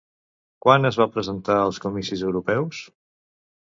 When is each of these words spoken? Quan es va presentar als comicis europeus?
Quan 0.65 0.89
es 0.91 0.97
va 1.03 1.07
presentar 1.17 1.59
als 1.67 1.81
comicis 1.87 2.27
europeus? 2.33 2.85